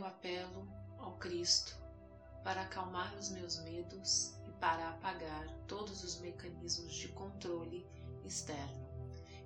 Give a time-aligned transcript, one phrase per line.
[0.00, 0.66] eu apelo
[0.98, 1.76] ao Cristo
[2.42, 7.86] para acalmar os meus medos e para apagar todos os mecanismos de controle
[8.24, 8.88] externo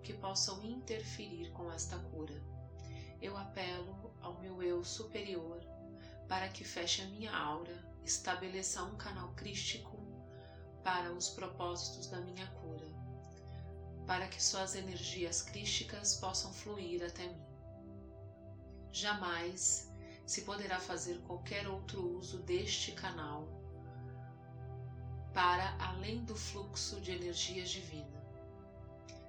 [0.05, 2.41] que possam interferir com esta cura.
[3.21, 5.61] Eu apelo ao meu eu superior
[6.29, 9.99] para que feche a minha aura, estabeleça um canal crístico
[10.85, 12.87] para os propósitos da minha cura,
[14.07, 17.45] para que suas energias crísticas possam fluir até mim.
[18.93, 19.93] Jamais
[20.27, 23.47] se poderá fazer qualquer outro uso deste canal
[25.33, 28.25] para além do fluxo de energia divina.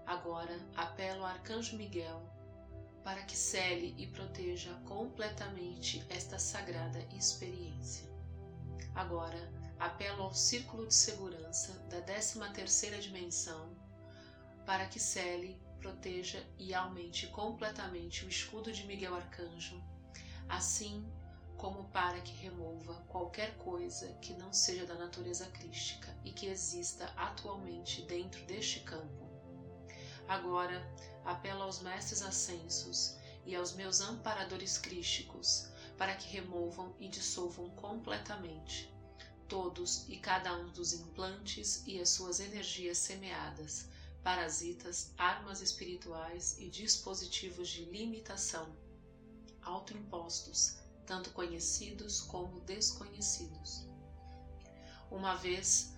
[0.05, 2.22] Agora apelo ao Arcanjo Miguel
[3.03, 8.09] para que cele e proteja completamente esta sagrada experiência.
[8.94, 13.75] Agora apelo ao círculo de segurança da 13 terceira dimensão
[14.66, 19.84] para que cele, proteja e aumente completamente o escudo de Miguel Arcanjo
[20.49, 21.05] assim
[21.58, 27.06] como para que remova qualquer coisa que não seja da natureza crística e que exista
[27.16, 29.25] atualmente dentro deste campo.
[30.28, 30.86] Agora
[31.23, 38.94] apelo aos mestres ascensos e aos meus amparadores crísticos para que removam e dissolvam completamente
[39.47, 43.88] todos e cada um dos implantes e as suas energias semeadas,
[44.23, 48.75] parasitas, armas espirituais e dispositivos de limitação
[49.66, 53.88] autoimpostos, tanto conhecidos como desconhecidos.
[55.11, 55.94] Uma vez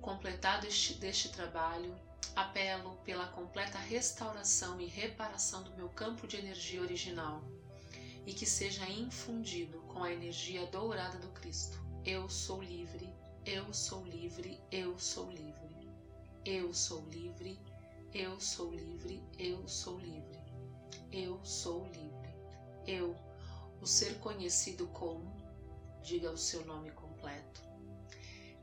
[0.00, 1.94] completado este, deste trabalho,
[2.34, 7.42] apelo pela completa restauração e reparação do meu campo de energia original
[8.26, 11.78] e que seja infundido com a energia dourada do Cristo.
[12.04, 13.10] Eu sou livre,
[13.44, 15.70] eu sou livre, eu sou livre.
[16.44, 17.58] Eu sou livre,
[18.14, 20.40] eu sou livre, eu sou livre.
[21.12, 22.09] Eu sou livre.
[22.92, 23.16] Eu,
[23.80, 25.32] o ser conhecido como,
[26.02, 27.62] diga o seu nome completo,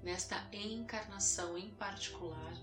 [0.04, 2.54] nesta encarnação em particular,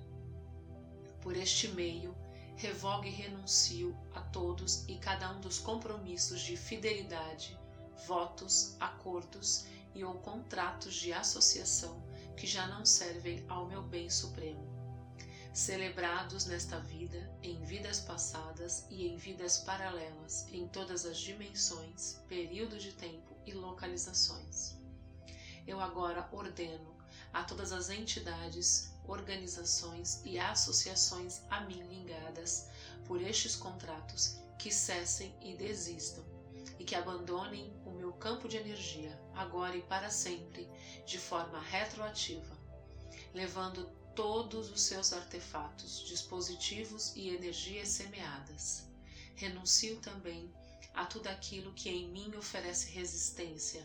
[1.23, 2.15] por este meio,
[2.55, 7.59] revogo e renuncio a todos e cada um dos compromissos de fidelidade,
[8.07, 12.05] votos, acordos e ou contratos de associação
[12.37, 14.74] que já não servem ao meu bem supremo
[15.55, 22.83] celebrados nesta vida, em vidas passadas e em vidas paralelas, em todas as dimensões, períodos
[22.83, 24.77] de tempo e localizações.
[25.65, 26.97] Eu agora ordeno
[27.33, 32.69] a todas as entidades, organizações e associações a mim ligadas
[33.07, 36.25] por estes contratos que cessem e desistam
[36.81, 40.69] e que abandonem o meu campo de energia agora e para sempre
[41.07, 42.59] de forma retroativa,
[43.33, 48.85] levando todos os seus artefatos, dispositivos e energias semeadas.
[49.35, 50.53] Renuncio também
[50.95, 53.85] a tudo aquilo que em mim oferece resistência,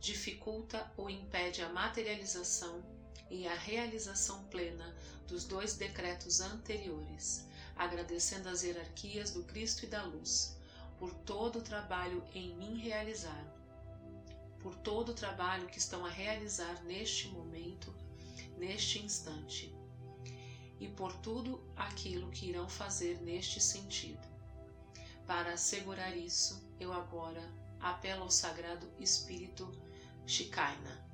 [0.00, 2.84] dificulta ou impede a materialização
[3.28, 4.94] e a realização plena
[5.26, 7.44] dos dois decretos anteriores,
[7.74, 10.56] agradecendo as hierarquias do Cristo e da Luz
[10.98, 13.44] por todo o trabalho em mim realizar,
[14.60, 17.92] por todo o trabalho que estão a realizar neste momento
[18.56, 19.74] neste instante
[20.78, 24.26] e por tudo aquilo que irão fazer neste sentido.
[25.26, 27.42] Para assegurar isso, eu agora
[27.80, 29.70] apelo ao Sagrado Espírito
[30.26, 31.04] Shikaina,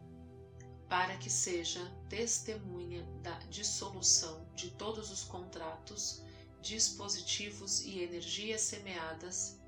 [0.88, 6.22] para que seja testemunha da dissolução de todos os contratos,
[6.60, 9.60] dispositivos e energias semeadas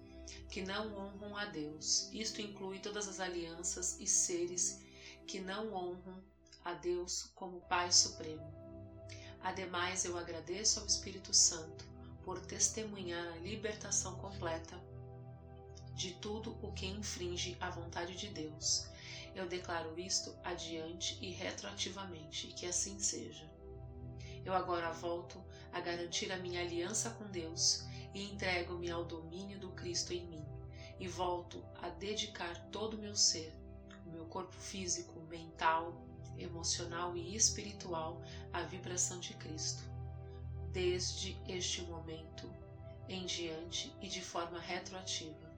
[0.50, 2.10] que não honram a Deus.
[2.12, 4.80] Isto inclui todas as alianças e seres
[5.26, 6.22] que não honram
[6.64, 8.50] a Deus como Pai Supremo.
[9.42, 11.84] Ademais, eu agradeço ao Espírito Santo
[12.24, 14.80] por testemunhar a libertação completa
[15.94, 18.88] de tudo o que infringe a vontade de Deus.
[19.34, 23.48] Eu declaro isto adiante e retroativamente, que assim seja.
[24.44, 25.42] Eu agora volto
[25.72, 30.46] a garantir a minha aliança com Deus e entrego-me ao domínio do Cristo em mim,
[30.98, 33.52] e volto a dedicar todo o meu ser,
[34.06, 38.22] o meu corpo físico, mental, emocional e espiritual
[38.52, 39.82] à vibração de Cristo.
[40.72, 42.50] Desde este momento
[43.08, 45.52] em diante e de forma retroativa.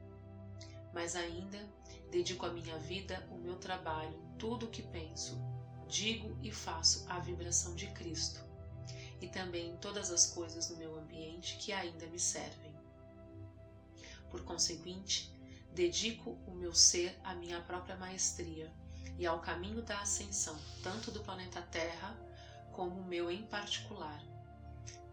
[0.93, 1.59] Mas ainda
[2.11, 5.39] dedico a minha vida, o meu trabalho, tudo o que penso,
[5.89, 8.45] digo e faço à vibração de Cristo,
[9.21, 12.75] e também todas as coisas no meu ambiente que ainda me servem.
[14.31, 15.33] Por conseguinte,
[15.73, 18.73] dedico o meu ser à minha própria maestria
[19.19, 22.17] e ao caminho da ascensão, tanto do planeta Terra
[22.73, 24.23] como o meu em particular.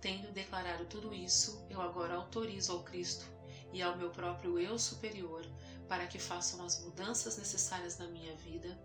[0.02, 3.26] Tendo declarado tudo isso, eu agora autorizo ao Cristo
[3.72, 5.46] e ao meu próprio eu superior
[5.88, 8.78] para que façam as mudanças necessárias na minha vida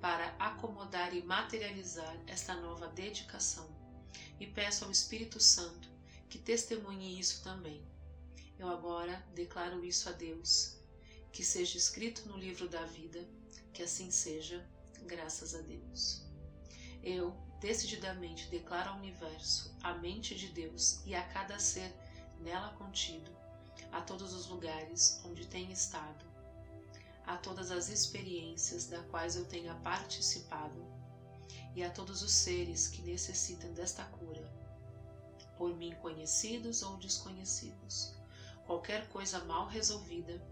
[0.00, 3.68] para acomodar e materializar esta nova dedicação.
[4.38, 5.88] E peço ao Espírito Santo
[6.28, 7.82] que testemunhe isso também.
[8.58, 10.76] Eu agora declaro isso a Deus,
[11.32, 13.26] que seja escrito no livro da vida,
[13.76, 14.66] que assim seja,
[15.02, 16.22] graças a Deus.
[17.02, 21.94] Eu decididamente declaro ao universo, à mente de Deus e a cada ser
[22.40, 23.30] nela contido,
[23.92, 26.24] a todos os lugares onde tem estado,
[27.26, 30.82] a todas as experiências da quais eu tenha participado
[31.74, 34.50] e a todos os seres que necessitam desta cura,
[35.58, 38.14] por mim conhecidos ou desconhecidos.
[38.64, 40.42] Qualquer coisa mal resolvida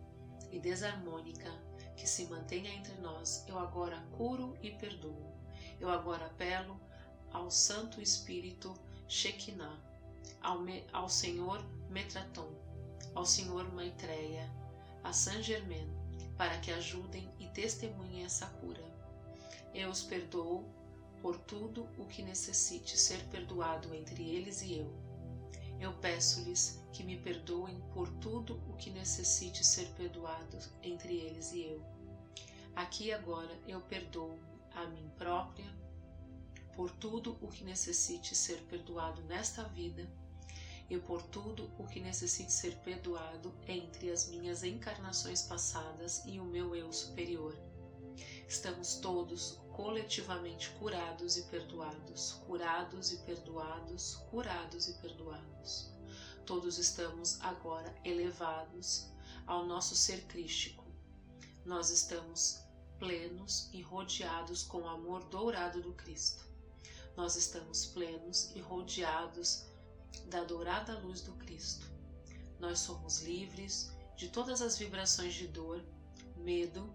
[0.53, 1.51] e desarmônica
[1.97, 5.33] que se mantenha entre nós, eu agora curo e perdoo.
[5.81, 6.81] Eu agora apelo
[7.33, 8.75] ao Santo Espírito
[9.09, 9.79] Shekinah,
[10.41, 12.53] ao, me, ao Senhor Metraton,
[13.15, 14.51] ao Senhor Maitreya,
[15.03, 15.89] a Saint Germain,
[16.37, 18.83] para que ajudem e testemunhem essa cura.
[19.73, 20.65] Eu os perdoo
[21.21, 25.04] por tudo o que necessite ser perdoado entre eles e eu.
[25.85, 31.61] Eu peço-lhes que me perdoem por tudo o que necessite ser perdoado entre eles e
[31.61, 31.85] eu.
[32.75, 34.39] Aqui agora eu perdoo
[34.75, 35.71] a mim própria
[36.75, 40.11] por tudo o que necessite ser perdoado nesta vida
[40.89, 46.45] e por tudo o que necessite ser perdoado entre as minhas encarnações passadas e o
[46.47, 47.55] meu eu superior.
[48.49, 55.93] Estamos todos coletivamente curados e perdoados, curados e perdoados, curados e perdoados.
[56.47, 59.11] Todos estamos agora elevados
[59.47, 60.85] ao nosso ser crístico.
[61.65, 62.61] Nós estamos
[63.01, 66.45] plenos e rodeados com o amor dourado do Cristo.
[67.17, 69.67] Nós estamos plenos e rodeados
[70.27, 71.91] da dourada luz do Cristo.
[72.61, 75.85] Nós somos livres de todas as vibrações de dor,
[76.37, 76.95] medo,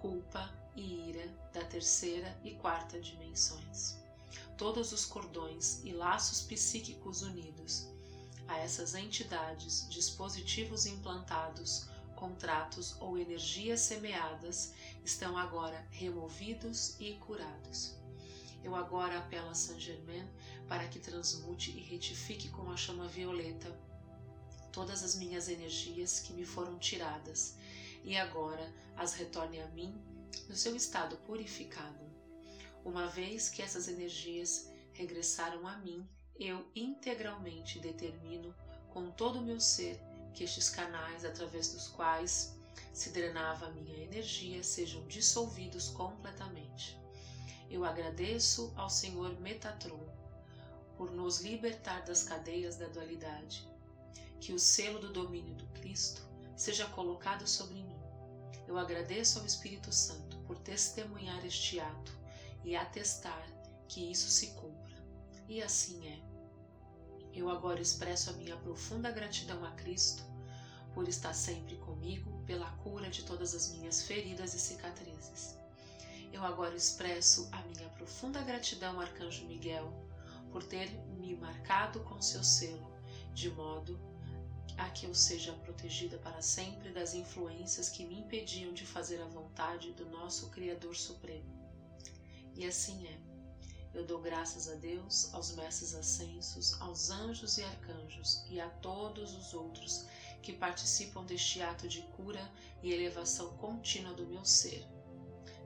[0.00, 3.98] culpa e ira da terceira e quarta dimensões.
[4.56, 7.88] Todos os cordões e laços psíquicos unidos
[8.46, 14.72] a essas entidades, dispositivos implantados, contratos ou energias semeadas
[15.04, 17.94] estão agora removidos e curados.
[18.62, 20.26] Eu agora apelo a Saint Germain
[20.68, 23.76] para que transmute e retifique com a chama violeta
[24.72, 27.56] todas as minhas energias que me foram tiradas
[28.04, 29.94] e agora as retorne a mim
[30.48, 32.06] no seu estado purificado.
[32.84, 36.08] Uma vez que essas energias regressaram a mim,
[36.38, 38.54] eu integralmente determino
[38.90, 40.00] com todo o meu ser
[40.32, 42.56] que estes canais através dos quais
[42.92, 46.98] se drenava a minha energia sejam dissolvidos completamente.
[47.70, 50.08] Eu agradeço ao Senhor Metatron
[50.96, 53.68] por nos libertar das cadeias da dualidade.
[54.40, 56.22] Que o selo do domínio do Cristo
[56.56, 57.97] seja colocado sobre mim.
[58.66, 62.12] Eu agradeço ao Espírito Santo por testemunhar este ato
[62.64, 63.46] e atestar
[63.88, 64.96] que isso se cumpra.
[65.48, 66.20] E assim é.
[67.32, 70.22] Eu agora expresso a minha profunda gratidão a Cristo
[70.92, 75.56] por estar sempre comigo pela cura de todas as minhas feridas e cicatrizes.
[76.32, 79.92] Eu agora expresso a minha profunda gratidão Arcanjo Miguel
[80.50, 82.92] por ter me marcado com seu selo,
[83.32, 83.98] de modo
[84.76, 89.26] a que eu seja protegida para sempre das influências que me impediam de fazer a
[89.26, 91.56] vontade do nosso Criador Supremo.
[92.54, 93.18] E assim é.
[93.94, 99.34] Eu dou graças a Deus, aos mestres ascensos, aos anjos e arcanjos e a todos
[99.34, 100.06] os outros
[100.42, 104.86] que participam deste ato de cura e elevação contínua do meu ser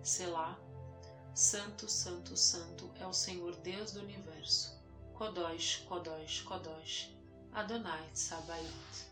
[0.03, 0.59] Selá,
[1.33, 4.77] Santo, Santo, Santo é o Senhor Deus do Universo.
[5.15, 7.17] Kodosh, Kodosh, Kodosh,
[7.55, 9.12] Adonai Tsabayot.